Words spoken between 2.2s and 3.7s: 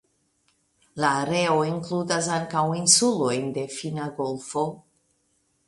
ankaŭ insulojn de